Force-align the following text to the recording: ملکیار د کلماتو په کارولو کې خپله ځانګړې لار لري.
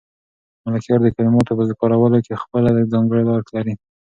ملکیار 0.65 0.99
د 1.03 1.07
کلماتو 1.15 1.57
په 1.59 1.63
کارولو 1.79 2.17
کې 2.25 2.41
خپله 2.43 2.69
ځانګړې 2.91 3.23
لار 3.29 3.41
لري. 3.55 3.73